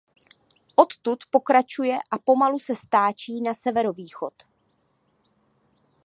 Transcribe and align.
Odtud 0.75 1.19
pokračuje 1.29 1.97
a 2.11 2.17
pomalu 2.17 2.59
se 2.59 2.75
stáčí 2.75 3.41
na 3.41 3.53
severovýchod. 3.53 4.33